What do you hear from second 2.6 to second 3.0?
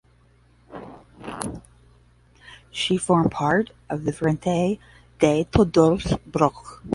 She